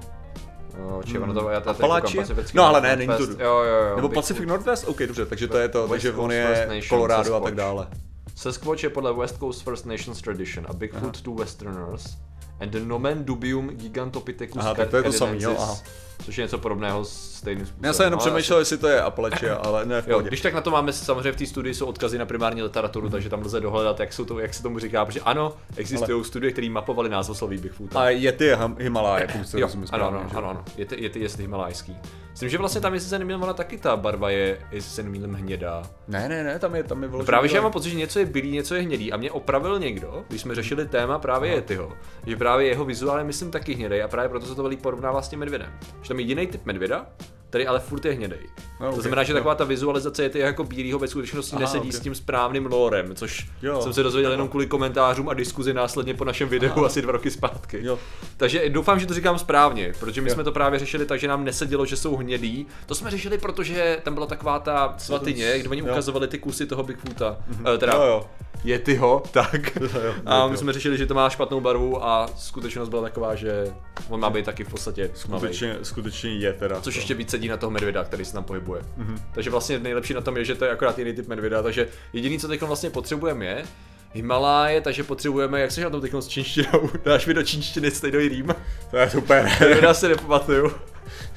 No, 0.78 1.02
či 1.04 1.20
ono 1.20 1.34
to, 1.34 1.50
já 1.50 1.60
tady 1.60 1.78
Pacifický 2.18 2.58
No, 2.58 2.64
ale 2.66 2.82
ne, 2.82 2.96
není 2.96 3.18
to- 3.18 3.24
Jo, 3.24 3.64
jo, 3.64 3.86
jo. 3.90 3.96
Nebo. 3.96 4.10
Pacific 4.10 4.48
Northwest? 4.48 4.88
OK, 4.88 5.00
dobře, 5.00 5.26
takže 5.26 5.48
to 5.48 5.58
je 5.58 5.70
to, 5.70 5.82
West 5.82 5.90
takže 5.92 6.14
on 6.14 6.32
je 6.32 6.68
Colorado 6.90 7.36
a 7.36 7.40
tak 7.40 7.56
dále. 7.56 7.88
Sasquatch 8.36 8.84
je 8.84 8.90
podle 8.90 9.14
West 9.14 9.38
Coast 9.38 9.64
First 9.64 9.86
Nations 9.86 10.22
tradition 10.22 10.66
a 10.70 10.74
Bigfoot 10.74 11.22
to 11.22 11.32
Westerners 11.32 12.18
and 12.60 12.72
the 12.72 12.80
nomen 12.80 13.24
dubium 13.24 13.70
gigantopithecus 13.70 14.62
Aha, 14.62 14.74
tak 14.74 14.90
to 14.90 14.98
je 14.98 15.04
to 15.04 15.12
samý, 15.12 15.42
jo, 15.42 15.56
aha. 15.60 15.76
Což 16.26 16.38
je 16.38 16.42
něco 16.44 16.58
podobného 16.58 17.06
stejným 17.06 17.66
způsobem. 17.66 17.88
Já 17.88 17.94
jsem 17.94 18.04
jenom 18.04 18.18
No, 18.18 18.26
přemýšlel, 18.26 18.60
jestli 18.60 18.78
to 18.78 18.88
je 18.88 19.02
Appalachia, 19.02 19.56
ale 19.64 19.86
ne 19.86 20.02
v 20.02 20.08
Jo, 20.08 20.20
když 20.20 20.42
tak 20.42 20.54
na 20.54 20.62
to 20.62 20.72
máme 20.72 20.94
samozřejmě 20.94 21.32
v 21.32 21.36
té 21.36 21.46
studii 21.46 21.74
jsou 21.74 21.86
odkazy 21.86 22.18
na 22.18 22.26
primární 22.26 22.62
literaturu, 22.64 23.10
takže 23.10 23.30
tam 23.30 23.42
lze 23.42 23.60
dohledat, 23.62 24.00
jak, 24.00 24.14
jsou 24.14 24.26
to, 24.26 24.40
jak 24.40 24.54
se 24.54 24.64
tomu 24.64 24.80
říká, 24.80 25.06
protože 25.06 25.20
ano, 25.20 25.54
existují 25.78 26.24
studie, 26.26 26.52
které 26.52 26.70
mapovaly 26.70 27.10
názvosloví 27.10 27.58
Bigfoota. 27.58 28.00
A 28.00 28.10
je 28.10 28.32
ty 28.32 28.54
Him- 28.54 28.76
Himalaya, 28.80 29.28
pokud 29.32 29.48
se 29.50 29.60
rozumím 29.60 29.88
ano, 29.92 30.08
ano, 30.08 30.26
že? 30.32 30.38
ano, 30.38 30.50
ano, 30.50 30.64
je 30.78 30.86
to, 30.86 30.96
je 30.98 31.10
to 31.10 31.20
jestli 31.20 31.44
himalajský. 31.44 31.96
Myslím, 32.32 32.50
že 32.50 32.58
vlastně 32.58 32.82
tam, 32.82 32.94
jestli 32.94 33.10
se 33.10 33.20
nemýlím, 33.20 33.44
ona 33.44 33.54
taky 33.54 33.78
ta 33.78 33.98
barva 33.98 34.30
je, 34.30 34.60
jestli 34.72 34.92
se 34.92 35.04
nemýlím, 35.04 35.34
hnědá. 35.34 35.84
Ne, 36.08 36.30
ne, 36.30 36.44
ne, 36.44 36.60
tam 36.60 36.76
je, 36.76 36.84
tam 36.84 37.04
je 37.04 37.10
No 37.10 37.24
právě, 37.24 37.50
že 37.50 37.56
já 37.56 37.62
mám 37.62 37.72
pocit, 37.72 37.90
že 37.90 37.96
něco 37.96 38.20
je 38.20 38.26
bílý, 38.26 38.52
něco 38.52 38.76
je 38.76 38.82
hnědý 38.82 39.14
a 39.14 39.18
mě 39.18 39.32
opravil 39.32 39.80
někdo, 39.80 40.24
když 40.28 40.42
jsme 40.42 40.56
řešili 40.56 40.88
téma 40.88 41.20
právě 41.20 41.52
Yetyho, 41.52 41.92
že 42.28 42.38
právě 42.38 42.68
jeho 42.68 42.86
vizuál 42.86 43.18
je 43.18 43.24
myslím 43.24 43.52
taky 43.52 43.74
hnědej 43.74 44.04
a 44.04 44.08
právě 44.08 44.30
proto 44.30 44.46
se 44.46 44.56
to 44.56 44.64
velí 44.64 44.78
porovnává 44.78 45.22
s 45.22 45.30
tím 45.30 45.40
medvědem. 45.40 45.70
Tam 46.10 46.20
je 46.20 46.26
jiný 46.26 46.48
typ 46.48 46.66
medvěda, 46.66 47.06
který 47.50 47.68
ale 47.68 47.80
furt 47.80 48.06
je 48.06 48.12
hnědej. 48.14 48.40
No, 48.82 48.88
to 48.90 48.96
ok, 48.96 49.02
znamená, 49.02 49.24
že 49.24 49.32
jo. 49.32 49.36
taková 49.38 49.56
ta 49.56 49.64
vizualizace 49.64 50.24
je 50.24 50.32
jako 50.36 50.64
bílýho 50.64 51.00
ve 51.00 51.08
skutečnosti 51.08 51.54
Aha, 51.56 51.62
nesedí 51.62 51.88
ok. 51.90 51.94
s 51.96 52.00
tím 52.00 52.16
správným 52.16 52.66
lorem, 52.66 53.16
což 53.16 53.48
Jo. 53.62 53.82
jsem 53.82 53.94
se 53.94 54.04
dozvěděl 54.04 54.32
jenom 54.32 54.48
kvůli 54.48 54.68
komentářům 54.68 55.30
a 55.30 55.34
diskuzi 55.34 55.74
následně 55.74 56.14
po 56.14 56.26
našem 56.26 56.50
videu 56.50 56.86
asi 56.86 57.02
dva 57.02 57.12
roky 57.12 57.32
zpátky. 57.32 57.80
Jo. 57.82 58.00
Takže 58.38 58.70
doufám, 58.70 59.00
že 59.00 59.06
to 59.06 59.14
říkám 59.14 59.40
správně, 59.40 59.94
protože 60.00 60.22
my 60.22 60.30
jsme 60.30 60.44
to 60.44 60.52
právě 60.52 60.80
řešili 60.80 61.06
tak, 61.06 61.20
že 61.20 61.28
nám 61.28 61.44
nesedělo, 61.46 61.86
že 61.86 61.96
jsou 61.98 62.16
hnědý. 62.16 62.68
To 62.86 62.96
jsme 62.96 63.12
řešili, 63.12 63.38
protože 63.38 64.00
tam 64.04 64.14
byla 64.14 64.26
taková 64.26 64.60
ta 64.60 64.94
svatyně, 64.98 65.60
kde 65.60 65.70
oni 65.70 65.80
Jo. 65.82 65.86
Ukazovali 65.92 66.28
ty 66.28 66.38
kusy 66.40 66.66
toho 66.66 66.84
Bigfoota. 66.84 67.38
Eh, 67.74 67.78
Teda 67.78 67.94
Jo, 67.94 68.02
jo. 68.04 68.30
Je 68.64 68.80
tyho, 68.80 69.24
tak. 69.32 69.78
A 70.26 70.48
my 70.48 70.58
jsme 70.58 70.74
řešili, 70.74 70.98
že 70.98 71.06
to 71.06 71.14
má 71.14 71.30
špatnou 71.30 71.62
barvu 71.62 72.06
a 72.06 72.30
skutečnost 72.38 72.90
byla 72.90 73.02
taková, 73.02 73.36
že 73.36 73.68
on 74.10 74.20
má 74.20 74.30
být 74.30 74.46
taky 74.46 74.64
v 74.64 74.70
podstatě. 74.70 75.12
Skutečně, 75.14 75.78
skutečně 75.84 76.30
je 76.30 76.54
teda. 76.54 76.82
Což 76.82 76.94
to. 76.94 77.00
ještě 77.00 77.14
víc 77.14 77.30
sedí 77.30 77.48
na 77.48 77.58
toho 77.58 77.72
medvěda, 77.72 78.04
který 78.04 78.26
se 78.26 78.34
tam 78.34 78.44
pohybuje. 78.44 78.82
Mhm. 78.98 79.16
Mm-hmm. 79.16 79.22
Takže 79.34 79.50
vlastně 79.50 79.80
nejlepší 79.80 80.14
na 80.14 80.22
tom 80.22 80.38
je, 80.38 80.46
že 80.46 80.56
to 80.56 80.66
je 80.66 80.72
akorát 80.72 81.00
jiný 81.00 81.14
typ 81.14 81.28
medvěda, 81.28 81.64
takže 81.64 81.88
jediný, 82.14 82.40
co 82.40 82.48
teď 82.48 82.62
vlastně 82.62 82.90
potřebujeme 82.90 83.46
je 83.46 83.64
Himaláje, 84.14 84.82
takže 84.82 85.04
potřebujeme, 85.04 85.62
jak 85.62 85.72
se 85.72 85.82
na 85.82 85.90
tom 85.90 86.02
teď 86.02 86.14
s 86.20 86.28
čínštinou, 86.28 86.90
dáš 87.06 87.26
mi 87.26 87.34
do 87.34 87.44
čínštiny 87.44 87.92
stejný 87.92 88.28
rým, 88.28 88.56
To 88.92 88.98
je 88.98 89.10
super. 89.10 89.52
medvěda 89.60 89.94
se 89.94 90.08
nepamatuju. 90.10 90.72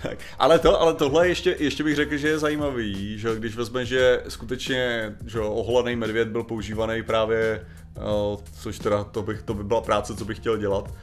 Tak, 0.02 0.18
ale 0.38 0.58
to, 0.58 0.80
ale 0.80 0.94
tohle 0.94 1.28
ještě, 1.28 1.56
ještě 1.58 1.84
bych 1.84 1.96
řekl, 1.96 2.16
že 2.16 2.28
je 2.28 2.38
zajímavý, 2.38 3.18
že 3.18 3.34
když 3.34 3.56
vezme, 3.56 3.86
že 3.86 4.22
skutečně 4.28 5.12
že 5.26 5.38
jo, 5.38 5.52
oholený 5.52 5.96
medvěd 5.96 6.28
byl 6.28 6.42
používaný 6.42 7.02
právě, 7.02 7.66
uh, 7.96 8.40
což 8.60 8.78
teda 8.78 9.04
to, 9.04 9.22
bych, 9.22 9.42
to 9.42 9.54
by 9.54 9.64
byla 9.64 9.80
práce, 9.80 10.16
co 10.16 10.24
bych 10.24 10.36
chtěl 10.36 10.56
dělat, 10.56 10.94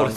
Uh, 0.00 0.10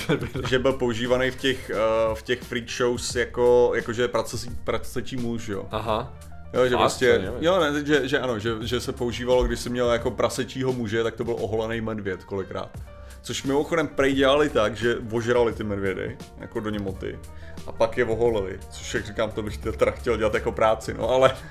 že 0.50 0.60
byl 0.60 0.74
používaný 0.74 1.32
v 1.32 1.36
těch, 1.36 1.72
uh, 2.10 2.16
v 2.16 2.22
těch 2.22 2.42
freak 2.42 2.70
shows 2.70 3.16
jako, 3.16 3.72
jakože 3.76 4.08
pracečí, 4.08 4.50
pracečí 4.64 5.18
muž, 5.18 5.48
jo. 5.48 5.68
Aha. 5.72 6.14
Jo, 6.54 6.68
že 6.68 6.76
prostě, 6.76 7.20
nevím. 7.20 7.34
jo, 7.40 7.60
ne, 7.60 7.86
že, 7.86 8.08
že 8.08 8.20
ano, 8.20 8.40
že, 8.40 8.52
že 8.62 8.82
se 8.82 8.92
používalo, 8.92 9.44
když 9.44 9.60
jsi 9.60 9.70
měl 9.70 9.92
jako 9.92 10.12
prasečího 10.12 10.74
muže, 10.74 11.04
tak 11.04 11.16
to 11.16 11.24
byl 11.24 11.36
oholený 11.40 11.82
medvěd 11.82 12.24
kolikrát. 12.24 12.70
Což 13.24 13.44
mimochodem 13.44 13.88
prej 13.88 14.14
dělali 14.14 14.50
tak, 14.50 14.76
že 14.76 14.98
ožrali 15.12 15.54
ty 15.54 15.64
medvědy, 15.64 16.18
jako 16.40 16.60
do 16.60 16.70
němoty, 16.70 17.20
a 17.68 17.72
pak 17.72 17.98
je 17.98 18.06
oholili, 18.06 18.60
což 18.70 18.94
jak 18.94 19.06
říkám, 19.06 19.32
to 19.32 19.44
bych 19.44 19.58
teda 19.58 19.92
chtěl 19.92 20.18
dělat 20.18 20.34
jako 20.34 20.52
práci, 20.52 20.94
no 20.94 21.10
ale 21.10 21.38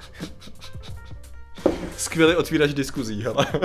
Skvělý 1.97 2.37
otvírač 2.37 2.73
diskuzí, 2.73 3.23
hele. 3.23 3.47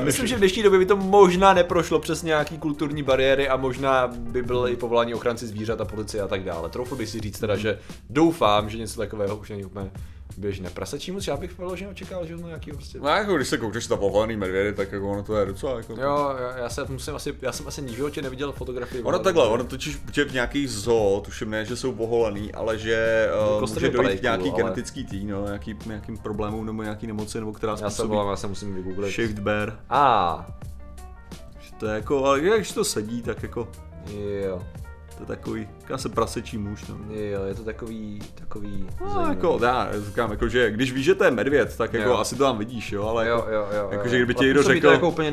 Myslím, 0.00 0.26
že 0.26 0.36
v 0.36 0.38
dnešní 0.38 0.62
době 0.62 0.78
by 0.78 0.86
to 0.86 0.96
možná 0.96 1.54
neprošlo 1.54 1.98
přes 1.98 2.22
nějaký 2.22 2.58
kulturní 2.58 3.02
bariéry 3.02 3.48
a 3.48 3.56
možná 3.56 4.06
by 4.06 4.42
byl 4.42 4.68
i 4.68 4.76
povolání 4.76 5.14
ochranci 5.14 5.46
zvířat 5.46 5.80
a 5.80 5.84
policie 5.84 6.22
a 6.22 6.28
tak 6.28 6.44
dále. 6.44 6.68
Troufl 6.68 6.96
bych 6.96 7.08
si 7.08 7.20
říct 7.20 7.38
teda, 7.38 7.56
že 7.56 7.78
doufám, 8.10 8.70
že 8.70 8.78
něco 8.78 9.00
takového 9.00 9.36
už 9.36 9.50
není 9.50 9.64
úplně 9.64 9.90
běžné. 10.38 10.70
Prasečí 10.70 11.12
moc, 11.12 11.26
já 11.26 11.36
bych 11.36 11.58
vyloženě 11.58 11.90
očekával, 11.90 12.26
že 12.26 12.36
to 12.36 12.46
nějaký 12.46 12.70
prostě... 12.72 12.98
no, 12.98 13.08
jako 13.08 13.36
když 13.36 13.48
se 13.48 13.58
koukneš 13.58 13.88
na 13.88 13.96
oholený 13.96 14.36
medvědy, 14.36 14.72
tak 14.72 14.92
jako 14.92 15.10
ono 15.10 15.22
to 15.22 15.36
je 15.36 15.46
docela 15.46 15.76
jako... 15.76 15.92
Jo, 15.92 16.34
já, 16.40 16.58
já, 16.58 16.68
se 16.68 16.84
musím 16.88 17.14
asi, 17.14 17.34
já 17.42 17.52
jsem 17.52 17.68
asi 17.68 17.82
v 17.82 17.88
životě 17.88 18.22
neviděl 18.22 18.52
fotografii. 18.52 19.02
Ono 19.02 19.18
takhle, 19.18 19.48
ono 19.48 19.64
totiž 19.64 19.98
že 20.12 20.24
v 20.24 20.32
nějakých 20.32 20.70
zoo, 20.70 21.20
tuším 21.24 21.50
ne, 21.50 21.64
že 21.64 21.76
jsou 21.76 21.92
oholený, 21.92 22.52
ale 22.52 22.78
že 22.78 23.28
uh, 23.56 23.60
může 23.60 23.90
dojít 23.90 24.18
k 24.18 24.22
nějaký 24.22 24.48
ale- 24.50 24.56
genetický 24.62 25.04
tý, 25.04 25.24
no, 25.24 25.44
nějaký, 25.44 25.76
nějakým 25.86 26.18
problémům 26.18 26.66
nebo 26.66 26.82
nějaký 26.82 27.06
nemoci, 27.06 27.40
nebo 27.40 27.52
která 27.52 27.72
Já 27.72 27.76
se 27.76 27.84
způsobí 27.84 28.08
volám, 28.08 28.28
já 28.30 28.36
se 28.36 28.46
musím 28.46 28.74
vygooglit. 28.74 29.14
shift 29.14 29.38
bear. 29.38 29.78
A, 29.90 30.46
Že 31.60 31.72
To 31.78 31.86
je 31.86 31.94
jako, 31.94 32.24
ale 32.24 32.40
když 32.40 32.72
to 32.72 32.84
sedí, 32.84 33.22
tak 33.22 33.42
jako, 33.42 33.68
jo, 34.46 34.62
to 35.16 35.22
je 35.22 35.26
takový, 35.26 35.68
já 35.88 35.98
se 35.98 36.08
prasečí 36.08 36.58
muž, 36.58 36.84
no. 36.88 36.96
jo, 37.14 37.44
je 37.44 37.54
to 37.54 37.62
takový, 37.64 38.20
takový 38.34 38.86
No, 39.00 39.06
zajímavý. 39.06 39.28
jako, 39.36 39.58
já 39.62 39.88
říkám, 40.06 40.30
jako, 40.30 40.48
že 40.48 40.70
když 40.70 40.92
víš, 40.92 41.04
že 41.04 41.14
to 41.14 41.24
je 41.24 41.30
medvěd, 41.30 41.76
tak 41.76 41.92
jako 41.92 42.08
Jo. 42.10 42.16
asi 42.16 42.36
to 42.36 42.44
tam 42.44 42.58
vidíš, 42.58 42.92
jo, 42.92 43.02
ale 43.06 43.28
Jo, 43.28 43.36
jako, 43.36 43.50
jo, 43.50 43.66
jo. 43.76 43.88
Jakože 43.90 44.16
jo. 44.16 44.18
kdyby 44.24 44.34
ti 44.34 44.44
někdo 44.44 44.62
řekl- 44.62 44.86
To 44.86 44.92
jako 44.92 45.08
úplně 45.08 45.30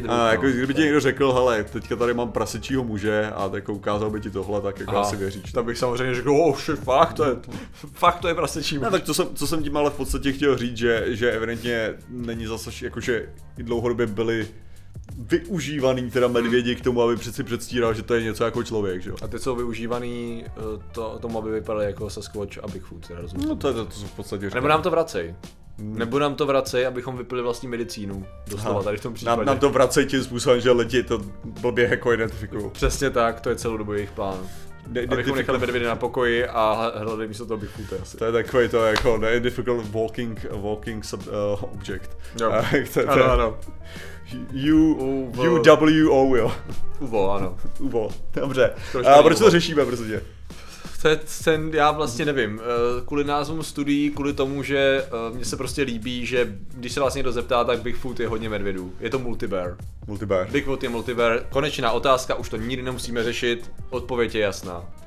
druh. 0.00 0.12
a, 0.12 0.16
no. 0.18 0.26
jako, 0.26 0.46
kdyby 0.46 0.74
ti 0.74 0.80
někdo 0.82 1.00
řekl, 1.00 1.32
hele, 1.32 1.64
teďka 1.64 1.96
tady 1.96 2.14
mám 2.14 2.32
prasečího 2.32 2.84
muže 2.84 3.30
a 3.34 3.50
jako 3.54 3.74
ukázal 3.74 4.10
by 4.10 4.20
ti 4.20 4.30
tohle, 4.30 4.60
tak 4.60 4.78
jako 4.80 4.90
Aha. 4.92 5.00
asi 5.00 5.16
věříš. 5.16 5.52
Tak 5.52 5.64
bych 5.64 5.78
samozřejmě 5.78 6.14
řekl, 6.14 6.30
oh 6.30 6.58
shit, 6.58 6.78
fakt 6.80 7.12
to 7.12 7.24
je, 7.24 7.36
fakt 7.92 8.18
to 8.18 8.28
je 8.28 8.34
prasečí 8.34 8.78
No, 8.78 8.90
tak 8.90 9.02
to 9.02 9.14
jsem, 9.14 9.26
co 9.34 9.46
jsem 9.46 9.62
tím 9.62 9.76
ale 9.76 9.90
v 9.90 9.94
podstatě 9.94 10.32
chtěl 10.32 10.56
říct, 10.58 10.76
že, 10.76 11.04
že 11.08 11.32
evidentně 11.32 11.94
není 12.08 12.46
zase, 12.46 12.70
jakože 12.82 13.28
i 13.58 13.62
dlouhodobě 13.62 14.06
byli 14.06 14.48
využívaný 15.18 16.10
teda 16.10 16.28
medvědi 16.28 16.76
k 16.76 16.80
tomu, 16.80 17.02
aby 17.02 17.16
přeci 17.16 17.44
předstíral, 17.44 17.94
že 17.94 18.02
to 18.02 18.14
je 18.14 18.22
něco 18.22 18.44
jako 18.44 18.62
člověk, 18.62 19.02
že 19.02 19.10
jo. 19.10 19.16
A 19.22 19.28
ty 19.28 19.38
jsou 19.38 19.56
využívaný 19.56 20.44
eh, 20.46 20.50
to, 20.92 21.18
tomu, 21.18 21.38
aby 21.38 21.50
vypadaly 21.50 21.84
jako 21.84 22.10
Sasquatch 22.10 22.58
a 22.62 22.66
Bigfoot, 22.68 23.06
teda 23.06 23.20
rozumím. 23.20 23.48
No 23.48 23.56
to 23.56 23.68
je 23.68 23.74
to, 23.74 23.86
co 23.86 24.06
v 24.06 24.12
podstatě 24.12 24.46
říkám. 24.46 24.56
Nebo 24.56 24.68
nám 24.68 24.82
to 24.82 24.90
vracej. 24.90 25.34
Nebo 25.78 26.18
nám 26.18 26.34
to 26.34 26.46
vracej, 26.46 26.86
abychom 26.86 27.16
vypili 27.16 27.42
vlastní 27.42 27.68
medicínu. 27.68 28.26
Doslova 28.50 28.82
tady 28.82 28.96
v 28.96 29.02
tom 29.02 29.14
případě. 29.14 29.36
nám, 29.36 29.46
nám 29.46 29.58
to 29.58 29.70
vracejí 29.70 30.06
tím 30.06 30.24
způsobem, 30.24 30.60
že 30.60 30.70
lidi 30.70 31.02
to 31.02 31.18
blbě 31.44 31.88
jako 31.90 32.12
identifikují. 32.12 32.70
Přesně 32.70 33.10
tak, 33.10 33.40
to 33.40 33.50
je 33.50 33.56
celou 33.56 33.76
dobu 33.76 33.92
jejich 33.92 34.10
plán. 34.10 34.48
Ne- 34.90 35.00
Abychom 35.10 35.36
nechali 35.36 35.58
medvědy 35.58 35.86
na 35.86 35.96
pokoji 35.96 36.46
a 36.46 36.92
hledali 36.96 37.28
místo 37.28 37.46
toho 37.46 37.58
Bigfoota 37.58 37.96
asi. 38.02 38.16
To 38.16 38.24
je 38.24 38.32
takový 38.32 38.68
to 38.68 38.84
jako 38.84 39.18
ne 39.18 39.40
difficult 39.40 39.92
walking, 39.94 40.46
walking 40.52 41.04
sub, 41.04 41.26
uh, 41.26 41.64
object. 41.74 42.10
Jo. 42.40 42.48
Uh, 42.50 42.70
to, 42.94 43.02
to, 43.02 43.10
Ano, 43.10 43.24
ano. 43.32 43.58
U. 44.68 45.32
UWO, 45.34 46.36
jo. 46.36 46.52
Uvo, 47.00 47.30
ano. 47.32 47.56
Uvo. 47.78 48.08
Dobře. 48.34 48.70
A 49.06 49.22
proč 49.22 49.38
to 49.38 49.50
řešíme, 49.50 49.84
prostě? 49.84 50.22
Ten, 51.44 51.70
já 51.72 51.90
vlastně 51.90 52.24
nevím, 52.24 52.60
eh, 52.60 53.06
kvůli 53.06 53.24
názvům 53.24 53.62
studií, 53.62 54.10
kvůli 54.10 54.32
tomu, 54.32 54.62
že 54.62 55.04
eh, 55.06 55.34
mně 55.34 55.44
se 55.44 55.56
prostě 55.56 55.82
líbí, 55.82 56.26
že 56.26 56.56
když 56.74 56.92
se 56.92 57.00
vás 57.00 57.14
někdo 57.14 57.32
zeptá, 57.32 57.64
tak 57.64 57.82
Bigfoot 57.82 58.20
je 58.20 58.28
hodně 58.28 58.48
medvědů. 58.48 58.92
Je 59.00 59.10
to 59.10 59.18
multibear. 59.18 59.76
Multibar. 60.06 60.50
Bigfoot 60.50 60.82
je 60.82 60.88
multibear. 60.88 61.46
Konečná 61.50 61.90
otázka, 61.90 62.34
už 62.34 62.48
to 62.48 62.56
nikdy 62.56 62.82
nemusíme 62.82 63.24
řešit, 63.24 63.70
odpověď 63.90 64.34
je 64.34 64.40
jasná. 64.40 64.99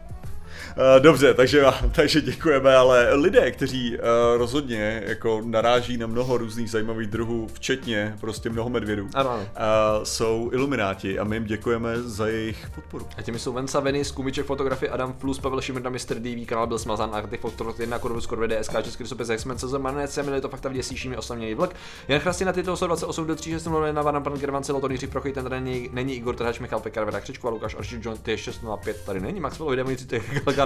Uh, 0.78 1.04
dobře, 1.04 1.34
takže, 1.34 1.66
takže 1.92 2.22
děkujeme, 2.22 2.76
ale 2.76 3.14
lidé, 3.14 3.52
kteří 3.52 3.98
uh, 3.98 4.04
rozhodně 4.38 5.04
jako 5.08 5.42
naráží 5.46 5.98
na 5.98 6.08
mnoho 6.08 6.38
různých 6.38 6.72
zajímavých 6.72 7.08
druhů, 7.08 7.48
včetně 7.54 8.16
prostě 8.20 8.50
mnoho 8.50 8.70
medvědů, 8.70 9.10
ano, 9.14 9.30
ano. 9.30 9.42
Uh, 9.42 10.04
jsou 10.04 10.50
ilumináti 10.54 11.20
a 11.20 11.24
my 11.24 11.36
jim 11.36 11.46
děkujeme 11.46 12.02
za 12.02 12.28
jejich 12.28 12.70
podporu. 12.76 13.08
A 13.18 13.22
těmi 13.22 13.40
jsou 13.40 13.54
Vensa 13.54 13.80
Veny, 13.80 14.06
Skumiček 14.06 14.46
fotografie, 14.46 14.90
Adam 14.90 15.14
Flus, 15.14 15.40
Pavel 15.40 15.62
Šimrda, 15.62 15.90
Mr. 15.90 16.16
DV, 16.20 16.48
kanál 16.48 16.68
byl 16.68 16.80
smazán, 16.80 17.24
Fotor, 17.40 17.74
1, 17.80 18.00
Korvus, 18.00 18.26
Korve, 18.26 18.48
DSK, 18.48 18.84
Český 18.84 19.04
časopis, 19.04 19.30
X-Men, 19.30 19.58
CZ, 19.58 19.74
Manec, 19.78 20.18
Emily, 20.18 20.42
to 20.42 20.50
fakta 20.50 20.70
vděsí, 20.70 20.98
Šími, 20.98 21.18
osamělý 21.18 21.54
vlk. 21.54 21.76
Jan 22.08 22.20
Chrastina, 22.20 22.54
tyto 22.54 22.76
28 22.88 23.28
do 23.28 23.36
3, 23.36 23.50
6, 23.50 23.66
0, 23.66 24.02
Van, 24.02 24.24
pan 24.24 24.34
Gervan, 24.34 24.64
Celoton, 24.64 24.92
Jiří 24.92 25.08
Prochy, 25.08 25.34
ten 25.34 25.50
není, 25.50 25.90
není 25.94 26.16
Igor 26.16 26.36
Trhač, 26.36 26.60
Michal 26.60 26.80
Pekar, 26.80 27.06
Veda 27.06 27.20
Křičko, 27.20 27.50
Lukáš 27.50 27.76
Aršil, 27.76 28.00
John, 28.02 28.18
ty 28.18 28.38
605 28.38 29.06
tady 29.06 29.20
není, 29.20 29.40
Maxwell, 29.40 29.70
video 29.70 29.86
můj 29.86 29.98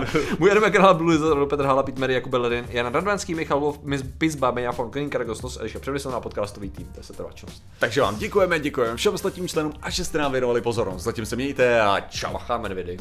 city, 0.06 0.28
můj 0.40 0.52
Adam 0.52 0.72
kanál 0.72 0.94
Blue, 0.94 1.46
Petr 1.46 1.66
Hala, 1.66 1.84
Pete 1.84 2.00
Mary, 2.00 2.14
Jakub 2.14 2.32
Bellerin, 2.32 2.66
Jan 2.70 2.94
Radvanský, 2.94 3.36
Michal 3.36 3.60
Wolf, 3.60 3.80
Miss 3.84 4.04
Pizba, 4.18 4.52
Benja 4.52 4.72
von 4.72 4.92
Kling, 4.92 5.12
Karagosnos, 5.12 5.58
Eliša 5.60 5.80
Přemysl 5.80 6.12
na 6.12 6.20
podcastový 6.20 6.70
tým, 6.70 6.86
to 6.86 7.00
je 7.00 7.04
setrvačnost. 7.04 7.64
Takže 7.80 8.02
vám 8.02 8.18
děkujeme, 8.18 8.60
děkujeme 8.60 8.98
všem 8.98 9.14
ostatním 9.14 9.48
členům 9.48 9.74
a 9.82 9.90
že 9.90 10.06
jste 10.06 10.18
nám 10.18 10.32
věnovali 10.32 10.62
pozornost. 10.62 11.04
Zatím 11.04 11.26
se 11.26 11.36
mějte 11.36 11.82
a 11.82 12.00
čau. 12.00 12.34
Bacha, 12.34 12.58
medvědy. 12.58 12.98